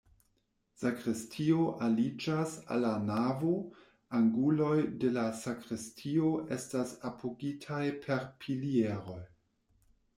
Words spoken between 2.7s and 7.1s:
al la navo, anguloj de la sakristio estas